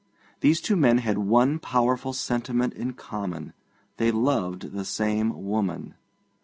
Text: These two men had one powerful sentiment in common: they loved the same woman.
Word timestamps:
These 0.39 0.61
two 0.61 0.75
men 0.75 0.97
had 0.97 1.19
one 1.19 1.59
powerful 1.59 2.11
sentiment 2.11 2.73
in 2.73 2.93
common: 2.93 3.53
they 3.97 4.09
loved 4.09 4.71
the 4.71 4.83
same 4.83 5.45
woman. 5.45 5.93